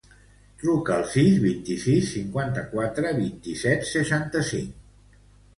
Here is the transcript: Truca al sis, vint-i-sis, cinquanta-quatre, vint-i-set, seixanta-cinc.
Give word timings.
Truca 0.61 0.93
al 0.93 1.03
sis, 1.11 1.35
vint-i-sis, 1.43 2.07
cinquanta-quatre, 2.15 3.13
vint-i-set, 3.21 3.87
seixanta-cinc. 3.91 5.25